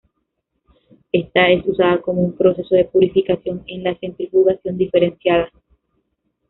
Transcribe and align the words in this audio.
Esta 1.11 1.49
es 1.51 1.63
usada 1.67 2.01
como 2.01 2.21
un 2.21 2.35
proceso 2.35 2.73
de 2.73 2.85
purificación 2.85 3.63
en 3.67 3.83
la 3.83 3.95
centrifugación 3.99 4.75
diferencial. 4.75 5.47